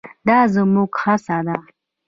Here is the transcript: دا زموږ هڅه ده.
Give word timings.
دا 0.27 0.39
زموږ 0.53 0.91
هڅه 1.01 1.37
ده. 1.45 1.55